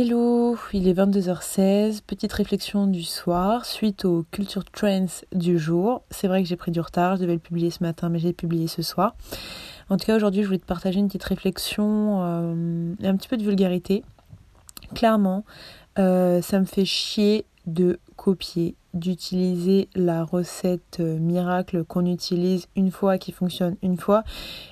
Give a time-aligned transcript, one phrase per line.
[0.00, 6.04] Hello, il est 22h16, petite réflexion du soir suite aux culture trends du jour.
[6.12, 8.32] C'est vrai que j'ai pris du retard, je devais le publier ce matin mais j'ai
[8.32, 9.16] publié ce soir.
[9.90, 13.26] En tout cas aujourd'hui je voulais te partager une petite réflexion euh, et un petit
[13.26, 14.04] peu de vulgarité.
[14.94, 15.44] Clairement,
[15.98, 22.92] euh, ça me fait chier de copier, d'utiliser la recette euh, miracle qu'on utilise une
[22.92, 24.22] fois, qui fonctionne une fois,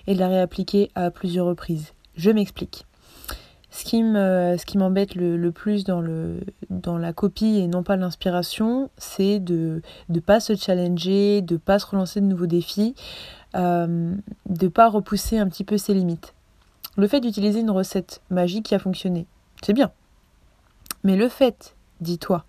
[0.06, 1.94] et de la réappliquer à plusieurs reprises.
[2.14, 2.86] Je m'explique.
[3.70, 10.20] Ce qui m'embête le, plus dans, la copie et non pas l'inspiration, c'est de ne
[10.20, 12.94] pas se challenger, de pas se relancer de nouveaux défis,
[13.54, 14.14] euh,
[14.48, 16.34] de pas repousser un petit peu ses limites.
[16.96, 19.26] Le fait d'utiliser une recette magique qui a fonctionné,
[19.62, 19.90] c'est bien.
[21.04, 22.44] Mais le fait, dis-toi,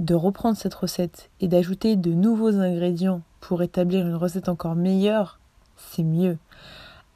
[0.00, 5.38] de reprendre cette recette et d'ajouter de nouveaux ingrédients pour établir une recette encore meilleure,
[5.76, 6.38] c'est mieux.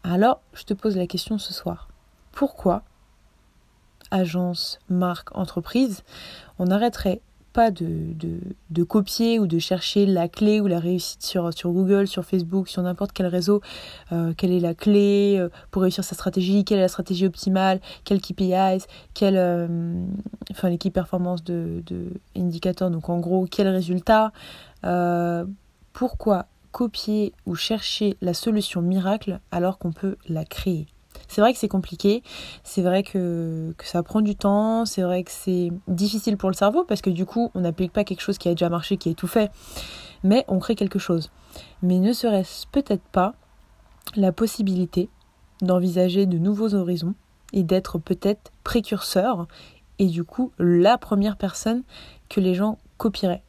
[0.04, 1.88] Alors, je te pose la question ce soir.
[2.32, 2.82] Pourquoi
[4.14, 6.02] agence, marque, entreprise,
[6.58, 7.20] on n'arrêterait
[7.52, 12.68] pas de, copier ou de chercher la clé ou la réussite sur, Google, sur Facebook,
[12.68, 13.60] sur n'importe quel réseau,
[14.12, 17.80] euh, quelle est la clé euh, pour réussir sa stratégie, quelle est la stratégie optimale,
[18.04, 20.04] quel KPIs, quel, euh,
[20.50, 21.82] enfin les key performance de,
[22.90, 24.32] donc en gros quel résultat,
[25.92, 30.88] pourquoi copier ou chercher la solution miracle alors qu'on peut la créer?
[31.28, 32.22] C'est vrai que c'est compliqué,
[32.62, 36.84] c'est vrai que, ça prend du temps, c'est vrai que c'est difficile pour le cerveau
[36.84, 39.14] parce que du coup, on n'applique pas quelque chose qui a déjà marché, qui est
[39.14, 39.50] tout fait,
[40.22, 41.30] mais on crée quelque chose.
[41.82, 43.34] Mais ne serait-ce peut-être pas
[44.16, 45.08] la possibilité
[45.62, 47.14] d'envisager de nouveaux horizons
[47.52, 49.46] et d'être peut-être précurseur
[49.98, 51.82] et du coup la première personne
[52.28, 53.42] que les gens copieraient.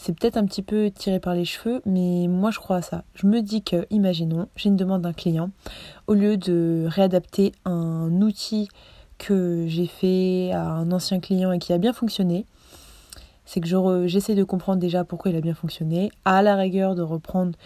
[0.00, 3.02] C'est peut-être un petit peu tiré par les cheveux, mais moi je crois à ça.
[3.14, 5.50] Je me dis que, imaginons, j'ai une demande d'un client,
[6.06, 8.68] au lieu de réadapter un outil
[9.18, 12.46] que j'ai fait à un ancien client et qui a bien fonctionné,
[13.44, 17.02] c'est que j'essaie de comprendre déjà pourquoi il a bien fonctionné, à la rigueur de
[17.02, 17.58] reprendre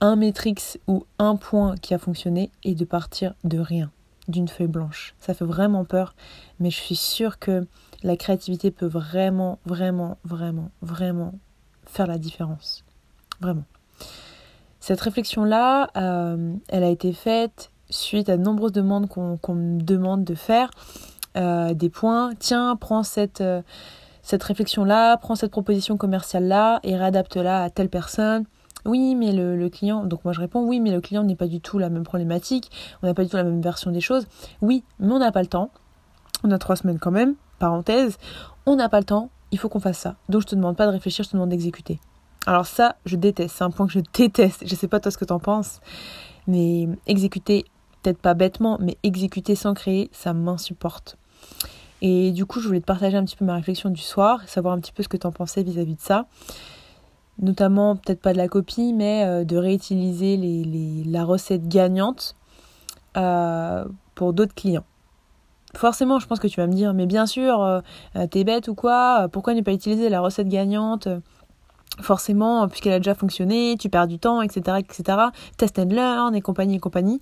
[0.00, 3.90] un matrix ou un point qui a fonctionné et de partir de rien,
[4.28, 5.16] d'une feuille blanche.
[5.18, 6.14] Ça fait vraiment peur,
[6.60, 7.66] mais je suis sûre que
[8.04, 11.34] la créativité peut vraiment, vraiment, vraiment, vraiment
[11.88, 12.84] faire la différence.
[13.40, 13.64] Vraiment.
[14.80, 20.24] Cette réflexion-là, euh, elle a été faite suite à de nombreuses demandes qu'on me demande
[20.24, 20.70] de faire.
[21.36, 23.62] Euh, des points, tiens, prends cette, euh,
[24.22, 28.44] cette réflexion-là, prends cette proposition commerciale-là et réadapte-la à telle personne.
[28.84, 31.48] Oui, mais le, le, client, donc moi je réponds oui, mais le client n'est pas
[31.48, 32.70] du tout la même problématique,
[33.02, 34.26] on n'a pas du tout la même version des choses.
[34.62, 35.70] Oui, mais on n'a pas le temps.
[36.44, 38.16] On a trois semaines quand même, parenthèse.
[38.66, 40.16] On n'a pas le temps, il faut qu'on fasse ça.
[40.28, 41.98] Donc je te demande pas de réfléchir, je te demande d'exécuter.
[42.46, 44.64] Alors ça, je déteste, c'est un point que je déteste.
[44.66, 45.80] Je sais pas toi ce que t'en penses,
[46.46, 47.64] mais exécuter,
[48.02, 51.16] peut-être pas bêtement, mais exécuter sans créer, ça m'insupporte.
[52.00, 54.74] Et du coup, je voulais te partager un petit peu ma réflexion du soir, savoir
[54.74, 56.26] un petit peu ce que t'en pensais vis-à-vis de ça.
[57.40, 60.36] Notamment, peut-être pas de la copie, mais euh, de réutiliser
[61.06, 62.34] la recette gagnante
[63.16, 63.84] euh,
[64.14, 64.84] pour d'autres clients
[65.78, 67.80] forcément, je pense que tu vas me dire, mais bien sûr, euh,
[68.16, 71.08] euh, t'es bête ou quoi Pourquoi ne pas utiliser la recette gagnante
[72.00, 75.18] Forcément, puisqu'elle a déjà fonctionné, tu perds du temps, etc., etc.
[75.56, 77.20] Test and learn et compagnie et compagnie.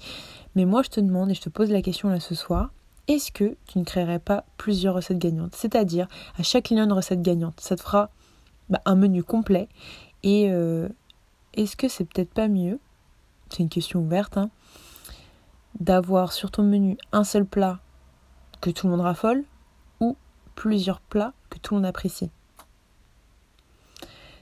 [0.55, 2.71] Mais moi, je te demande et je te pose la question là ce soir.
[3.09, 5.55] Est-ce que tu ne créerais pas plusieurs recettes gagnantes?
[5.55, 6.09] C'est-à-dire,
[6.39, 7.61] à chaque client, une recette gagnante.
[7.61, 8.11] Ça te fera
[8.69, 9.69] bah, un menu complet.
[10.23, 10.89] Et euh,
[11.55, 12.81] est-ce que c'est peut-être pas mieux
[13.51, 14.37] C'est une question ouverte.
[14.37, 14.51] Hein,
[15.81, 17.81] d'avoir sur ton menu un seul plat
[18.61, 19.45] que tout le monde raffole
[20.01, 20.17] ou
[20.55, 22.31] plusieurs plats que tout le monde apprécie.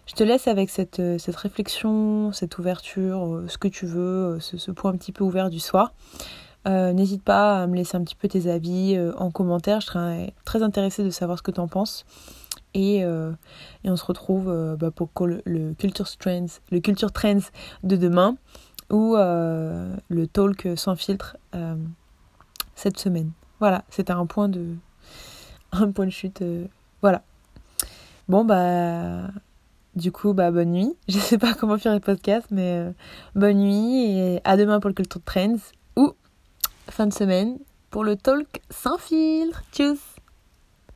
[0.07, 4.41] Je te laisse avec cette, euh, réflexion, cette ouverture, euh, ce que tu veux, euh,
[4.41, 5.93] ce, point un petit peu ouvert du soir.
[6.67, 10.63] N'hésite pas à me laisser un petit peu tes avis en commentaire, je serais très
[10.63, 12.07] intéressée de savoir ce que tu en penses.
[12.73, 13.05] Et,
[13.85, 17.51] on se retrouve bah, pour le, Culture Trends, le Culture Trends
[17.83, 18.39] de demain
[18.89, 21.37] ou le talk sans filtre
[22.77, 23.33] cette semaine.
[23.61, 24.75] Voilà, c'était un point de
[25.73, 26.43] un point de chute.
[26.43, 26.67] Euh,
[27.03, 27.23] voilà.
[28.29, 29.29] Bon bah
[29.95, 30.95] du coup bah bonne nuit.
[31.09, 32.93] Je sais pas comment faire les podcasts mais euh,
[33.35, 35.57] bonne nuit et à demain pour le Culture Trends
[35.97, 36.13] ou
[36.91, 37.59] fin de semaine
[37.91, 39.63] pour le talk sans filtre.
[39.73, 40.14] Tchuss